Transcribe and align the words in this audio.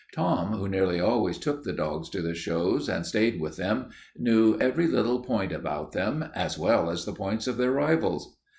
Tom, 0.15 0.53
who 0.57 0.67
nearly 0.67 0.99
always 0.99 1.37
took 1.37 1.61
the 1.63 1.73
dogs 1.73 2.09
to 2.09 2.23
the 2.23 2.33
shows 2.33 2.89
and 2.89 3.05
stayed 3.05 3.39
with 3.39 3.55
them, 3.57 3.89
knew 4.17 4.57
every 4.59 4.87
little 4.87 5.19
point 5.21 5.51
about 5.51 5.91
them 5.91 6.23
as 6.33 6.57
well 6.57 6.89
as 6.89 7.05
the 7.05 7.13
points 7.13 7.45
of 7.45 7.55
their 7.57 7.71
rivals. 7.73 8.35